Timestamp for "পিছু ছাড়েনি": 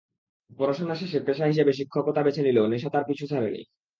3.09-3.61